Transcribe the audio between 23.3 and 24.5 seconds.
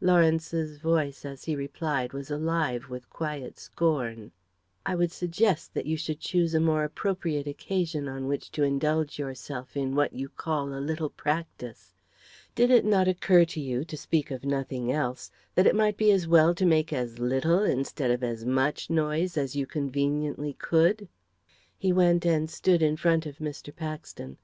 Mr. Paxton.